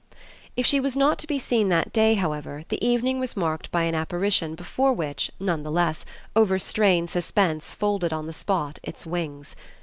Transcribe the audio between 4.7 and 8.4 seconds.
which, none the less, overstrained suspense folded on the